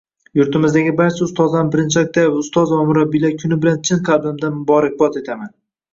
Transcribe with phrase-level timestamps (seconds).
[0.37, 5.55] Yurtimizdagi barcha ustozlarni birinchi oktyabr ustoz va murabbiylar kuni bilan chin qalbimdan muborakbod etaman!